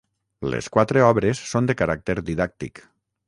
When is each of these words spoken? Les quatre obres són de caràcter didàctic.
Les 0.53 0.69
quatre 0.77 1.03
obres 1.09 1.43
són 1.51 1.69
de 1.71 1.77
caràcter 1.83 2.17
didàctic. 2.31 2.85